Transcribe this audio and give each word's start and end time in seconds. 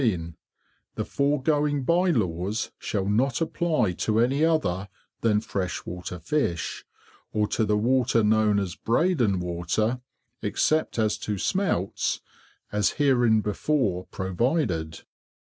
The 0.95 1.05
foregoing 1.05 1.83
Bye 1.83 2.09
laws 2.09 2.71
shall 2.79 3.05
not 3.05 3.39
apply 3.39 3.91
to 4.01 4.17
any 4.19 4.43
other 4.43 4.89
than 5.19 5.41
fresh 5.41 5.85
water 5.85 6.17
Fish, 6.17 6.83
or 7.31 7.47
to 7.49 7.65
the 7.65 7.77
water 7.77 8.23
known 8.23 8.57
as 8.57 8.73
Breydon 8.73 9.39
Water, 9.39 10.01
except 10.41 10.97
as 10.97 11.19
to 11.19 11.37
Smelts, 11.37 12.19
as 12.71 12.93
hereinbefore 12.95 14.07
provided. 14.09 15.01